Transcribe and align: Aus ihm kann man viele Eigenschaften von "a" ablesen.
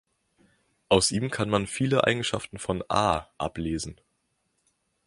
Aus 0.89 1.11
ihm 1.11 1.29
kann 1.29 1.47
man 1.47 1.67
viele 1.67 2.05
Eigenschaften 2.05 2.57
von 2.57 2.83
"a" 2.89 3.27
ablesen. 3.37 4.01